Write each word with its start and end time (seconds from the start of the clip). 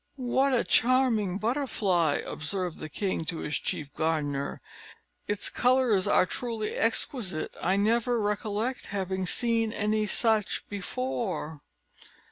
"What 0.15 0.51
a 0.51 0.63
charming 0.63 1.37
butterfly!" 1.37 2.21
observed 2.25 2.79
the 2.79 2.89
king 2.89 3.23
to 3.25 3.37
his 3.37 3.57
chief 3.59 3.93
gardener. 3.93 4.59
"Its 5.27 5.47
colours 5.47 6.07
are 6.07 6.25
truly 6.25 6.73
exquisite; 6.75 7.53
I 7.61 7.77
never 7.77 8.19
recollect 8.19 8.87
having 8.87 9.27
seen 9.27 9.71
any 9.71 10.07
such 10.07 10.67
before." 10.69 11.61